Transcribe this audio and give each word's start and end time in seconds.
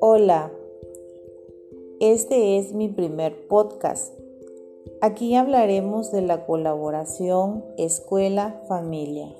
Hola, 0.00 0.50
este 2.00 2.58
es 2.58 2.72
mi 2.72 2.88
primer 2.88 3.48
podcast. 3.48 4.14
Aquí 5.02 5.34
hablaremos 5.34 6.10
de 6.10 6.22
la 6.22 6.46
colaboración 6.46 7.64
escuela-familia. 7.76 9.34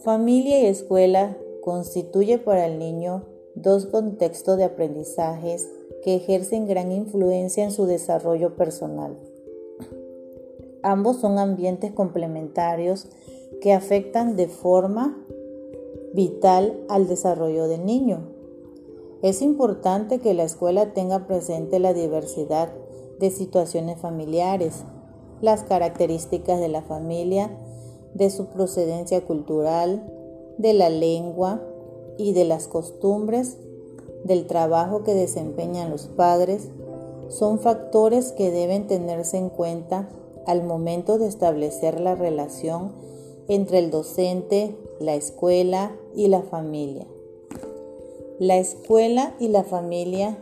Familia 0.00 0.60
y 0.60 0.66
escuela 0.66 1.36
constituye 1.64 2.38
para 2.38 2.66
el 2.66 2.78
niño 2.78 3.24
dos 3.56 3.86
contextos 3.86 4.58
de 4.58 4.64
aprendizajes 4.64 5.68
que 6.04 6.14
ejercen 6.14 6.68
gran 6.68 6.92
influencia 6.92 7.64
en 7.64 7.72
su 7.72 7.86
desarrollo 7.86 8.54
personal. 8.54 9.16
Ambos 10.82 11.16
son 11.16 11.38
ambientes 11.38 11.90
complementarios 11.90 13.08
que 13.60 13.72
afectan 13.72 14.36
de 14.36 14.48
forma 14.48 15.24
vital 16.12 16.80
al 16.88 17.08
desarrollo 17.08 17.68
del 17.68 17.84
niño. 17.84 18.20
Es 19.22 19.42
importante 19.42 20.18
que 20.18 20.34
la 20.34 20.44
escuela 20.44 20.92
tenga 20.92 21.26
presente 21.26 21.78
la 21.78 21.92
diversidad 21.94 22.70
de 23.18 23.30
situaciones 23.30 23.98
familiares, 23.98 24.84
las 25.40 25.62
características 25.62 26.60
de 26.60 26.68
la 26.68 26.82
familia, 26.82 27.50
de 28.14 28.30
su 28.30 28.46
procedencia 28.46 29.24
cultural, 29.24 30.10
de 30.58 30.72
la 30.72 30.88
lengua 30.88 31.62
y 32.18 32.32
de 32.32 32.44
las 32.44 32.68
costumbres, 32.68 33.58
del 34.24 34.46
trabajo 34.46 35.02
que 35.02 35.14
desempeñan 35.14 35.90
los 35.90 36.06
padres, 36.06 36.70
son 37.28 37.58
factores 37.58 38.32
que 38.32 38.50
deben 38.50 38.86
tenerse 38.86 39.36
en 39.36 39.50
cuenta 39.50 40.08
al 40.46 40.62
momento 40.62 41.18
de 41.18 41.26
establecer 41.26 42.00
la 42.00 42.14
relación 42.14 42.92
entre 43.48 43.78
el 43.78 43.90
docente, 43.90 44.74
la 45.00 45.14
escuela 45.14 45.96
y 46.14 46.28
la 46.28 46.42
familia. 46.42 47.06
La 48.38 48.58
escuela 48.58 49.34
y 49.40 49.48
la 49.48 49.64
familia 49.64 50.38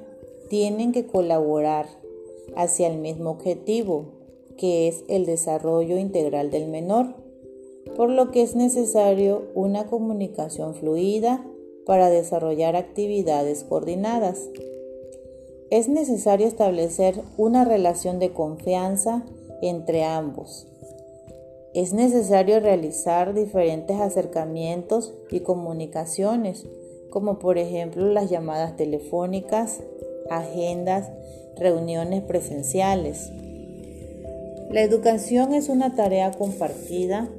tienen 0.49 0.93
que 0.93 1.07
colaborar 1.07 1.87
hacia 2.57 2.89
el 2.89 2.99
mismo 2.99 3.31
objetivo, 3.31 4.07
que 4.57 4.89
es 4.89 5.05
el 5.09 5.27
desarrollo 5.27 5.99
integral 5.99 6.51
del 6.51 6.69
menor, 6.69 7.15
por 7.97 8.11
lo 8.11 8.31
que 8.31 8.43
es 8.43 8.57
necesario 8.57 9.43
una 9.55 9.87
comunicación 9.87 10.75
fluida 10.75 11.45
para 11.87 12.11
desarrollar 12.11 12.77
actividades 12.77 13.65
coordinadas. 13.65 14.49
Es 15.71 15.89
necesario 15.89 16.47
establecer 16.47 17.21
una 17.37 17.65
relación 17.65 18.19
de 18.19 18.33
confianza 18.33 19.25
entre 19.61 20.05
ambos. 20.05 20.67
Es 21.75 21.93
necesario 21.93 22.61
realizar 22.61 23.35
diferentes 23.35 24.01
acercamientos 24.01 25.13
y 25.31 25.41
comunicaciones 25.41 26.67
como 27.11 27.39
por 27.39 27.59
ejemplo 27.59 28.07
las 28.09 28.29
llamadas 28.29 28.77
telefónicas, 28.77 29.81
agendas, 30.31 31.11
reuniones 31.57 32.23
presenciales. 32.23 33.31
La 34.71 34.83
educación 34.83 35.55
es 35.55 35.69
una 35.69 35.95
tarea 35.95 36.33
compartida 36.33 37.31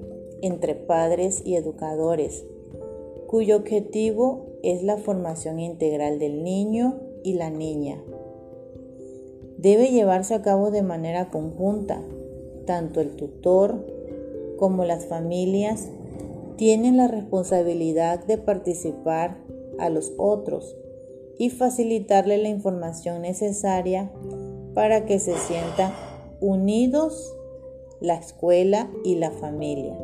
entre 0.42 0.76
padres 0.76 1.42
y 1.46 1.56
educadores, 1.56 2.46
cuyo 3.28 3.58
objetivo 3.58 4.46
es 4.64 4.82
la 4.82 4.96
formación 4.96 5.60
integral 5.60 6.20
del 6.20 6.44
niño 6.44 7.02
y 7.24 7.34
la 7.34 7.50
niña. 7.50 8.02
Debe 9.58 9.90
llevarse 9.90 10.36
a 10.36 10.42
cabo 10.42 10.72
de 10.72 10.84
manera 10.84 11.30
conjunta. 11.32 12.02
Tanto 12.66 13.02
el 13.02 13.16
tutor 13.16 13.86
como 14.58 14.86
las 14.86 15.06
familias 15.06 15.90
tienen 16.58 16.98
la 16.98 17.08
responsabilidad 17.08 18.24
de 18.26 18.38
participar 18.38 19.38
a 19.78 19.90
los 19.90 20.14
otros 20.18 20.76
y 21.38 21.50
facilitarle 21.50 22.38
la 22.38 22.50
información 22.50 23.22
necesaria 23.22 24.12
para 24.74 25.06
que 25.06 25.20
se 25.20 25.36
sientan 25.36 25.92
unidos 26.40 27.36
la 28.00 28.16
escuela 28.16 28.90
y 29.04 29.16
la 29.16 29.32
familia 29.32 29.98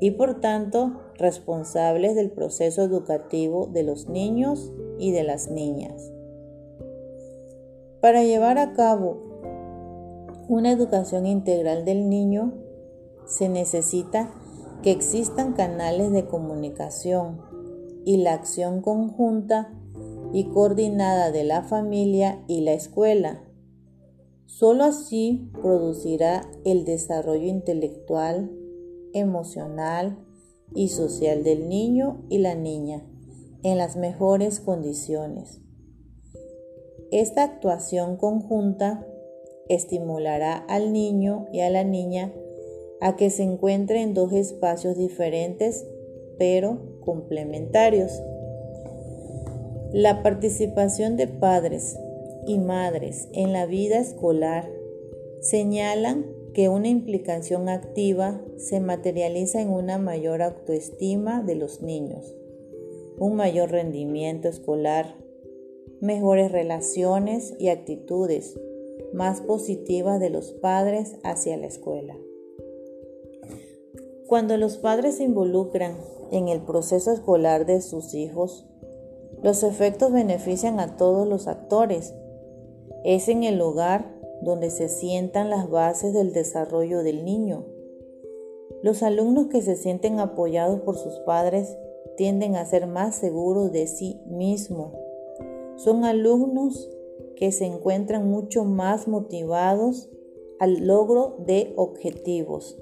y 0.00 0.12
por 0.12 0.40
tanto 0.40 0.92
responsables 1.16 2.14
del 2.14 2.30
proceso 2.30 2.82
educativo 2.82 3.66
de 3.66 3.82
los 3.82 4.08
niños 4.08 4.72
y 4.98 5.10
de 5.12 5.24
las 5.24 5.50
niñas. 5.50 6.12
Para 8.00 8.22
llevar 8.22 8.58
a 8.58 8.74
cabo 8.74 9.18
una 10.48 10.70
educación 10.70 11.26
integral 11.26 11.84
del 11.84 12.08
niño 12.08 12.52
se 13.28 13.48
necesita 13.48 14.30
que 14.82 14.90
existan 14.90 15.52
canales 15.52 16.10
de 16.12 16.26
comunicación 16.26 17.40
y 18.04 18.16
la 18.16 18.32
acción 18.32 18.80
conjunta 18.80 19.72
y 20.32 20.44
coordinada 20.44 21.30
de 21.30 21.44
la 21.44 21.62
familia 21.62 22.42
y 22.48 22.62
la 22.62 22.72
escuela. 22.72 23.44
Solo 24.46 24.84
así 24.84 25.50
producirá 25.60 26.50
el 26.64 26.84
desarrollo 26.84 27.46
intelectual, 27.46 28.50
emocional 29.12 30.18
y 30.74 30.88
social 30.88 31.44
del 31.44 31.68
niño 31.68 32.24
y 32.28 32.38
la 32.38 32.54
niña 32.54 33.04
en 33.62 33.78
las 33.78 33.96
mejores 33.96 34.60
condiciones. 34.60 35.60
Esta 37.10 37.42
actuación 37.42 38.16
conjunta 38.16 39.06
estimulará 39.68 40.56
al 40.56 40.92
niño 40.92 41.46
y 41.52 41.60
a 41.60 41.70
la 41.70 41.84
niña 41.84 42.32
a 43.00 43.16
que 43.16 43.30
se 43.30 43.42
encuentren 43.42 44.08
en 44.08 44.14
dos 44.14 44.32
espacios 44.32 44.96
diferentes 44.96 45.86
pero 46.38 46.78
complementarios. 47.00 48.22
La 49.92 50.22
participación 50.22 51.16
de 51.16 51.26
padres 51.26 51.98
y 52.46 52.58
madres 52.58 53.28
en 53.32 53.52
la 53.52 53.66
vida 53.66 53.98
escolar 53.98 54.70
señalan 55.40 56.26
que 56.54 56.68
una 56.68 56.88
implicación 56.88 57.68
activa 57.68 58.42
se 58.56 58.80
materializa 58.80 59.60
en 59.60 59.70
una 59.70 59.98
mayor 59.98 60.42
autoestima 60.42 61.42
de 61.42 61.54
los 61.54 61.82
niños, 61.82 62.36
un 63.18 63.36
mayor 63.36 63.70
rendimiento 63.70 64.48
escolar, 64.48 65.14
mejores 66.00 66.50
relaciones 66.52 67.54
y 67.58 67.68
actitudes 67.68 68.58
más 69.12 69.40
positivas 69.40 70.20
de 70.20 70.30
los 70.30 70.52
padres 70.52 71.16
hacia 71.22 71.56
la 71.56 71.66
escuela. 71.66 72.16
Cuando 74.28 74.58
los 74.58 74.76
padres 74.76 75.16
se 75.16 75.24
involucran 75.24 75.96
en 76.30 76.48
el 76.48 76.60
proceso 76.60 77.12
escolar 77.12 77.64
de 77.64 77.80
sus 77.80 78.12
hijos, 78.12 78.66
los 79.42 79.62
efectos 79.62 80.12
benefician 80.12 80.80
a 80.80 80.98
todos 80.98 81.26
los 81.26 81.48
actores. 81.48 82.12
Es 83.04 83.30
en 83.30 83.42
el 83.42 83.58
hogar 83.62 84.14
donde 84.42 84.68
se 84.68 84.90
sientan 84.90 85.48
las 85.48 85.70
bases 85.70 86.12
del 86.12 86.34
desarrollo 86.34 87.02
del 87.02 87.24
niño. 87.24 87.64
Los 88.82 89.02
alumnos 89.02 89.46
que 89.46 89.62
se 89.62 89.76
sienten 89.76 90.20
apoyados 90.20 90.82
por 90.82 90.98
sus 90.98 91.14
padres 91.20 91.78
tienden 92.18 92.54
a 92.56 92.66
ser 92.66 92.86
más 92.86 93.14
seguros 93.14 93.72
de 93.72 93.86
sí 93.86 94.20
mismos. 94.26 94.92
Son 95.76 96.04
alumnos 96.04 96.90
que 97.34 97.50
se 97.50 97.64
encuentran 97.64 98.28
mucho 98.28 98.64
más 98.64 99.08
motivados 99.08 100.10
al 100.58 100.86
logro 100.86 101.36
de 101.46 101.72
objetivos 101.76 102.76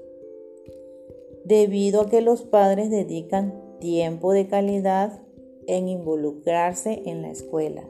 debido 1.47 2.01
a 2.01 2.09
que 2.09 2.19
los 2.19 2.41
padres 2.41 2.89
dedican 2.89 3.53
tiempo 3.79 4.33
de 4.33 4.47
calidad 4.47 5.21
en 5.65 5.87
involucrarse 5.87 7.03
en 7.05 7.21
la 7.21 7.29
escuela. 7.29 7.83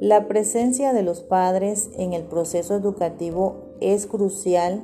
La 0.00 0.26
presencia 0.26 0.92
de 0.92 1.04
los 1.04 1.20
padres 1.20 1.90
en 1.96 2.12
el 2.12 2.24
proceso 2.24 2.74
educativo 2.74 3.76
es 3.80 4.06
crucial 4.06 4.82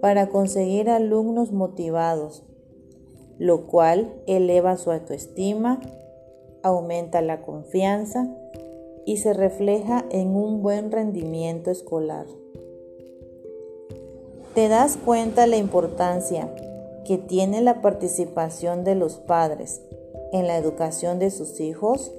para 0.00 0.28
conseguir 0.28 0.90
alumnos 0.90 1.52
motivados, 1.52 2.42
lo 3.38 3.68
cual 3.68 4.12
eleva 4.26 4.76
su 4.76 4.90
autoestima, 4.90 5.80
aumenta 6.64 7.22
la 7.22 7.42
confianza 7.42 8.28
y 9.06 9.18
se 9.18 9.34
refleja 9.34 10.04
en 10.10 10.34
un 10.34 10.62
buen 10.62 10.90
rendimiento 10.90 11.70
escolar. 11.70 12.26
¿Te 14.54 14.66
das 14.66 14.96
cuenta 14.96 15.46
la 15.46 15.58
importancia 15.58 16.52
que 17.04 17.18
tiene 17.18 17.60
la 17.60 17.80
participación 17.80 18.82
de 18.82 18.96
los 18.96 19.18
padres 19.18 19.80
en 20.32 20.48
la 20.48 20.56
educación 20.56 21.20
de 21.20 21.30
sus 21.30 21.60
hijos? 21.60 22.12